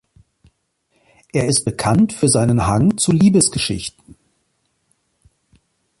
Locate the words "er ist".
1.31-1.63